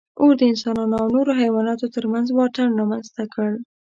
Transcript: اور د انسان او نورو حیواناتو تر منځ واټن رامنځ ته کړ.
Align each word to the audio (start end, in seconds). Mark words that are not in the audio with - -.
اور 0.19 0.33
د 0.39 0.41
انسان 0.51 0.75
او 0.99 1.03
نورو 1.15 1.31
حیواناتو 1.41 1.87
تر 1.95 2.05
منځ 2.13 2.27
واټن 2.31 2.69
رامنځ 2.79 3.05
ته 3.15 3.23
کړ. 3.33 3.49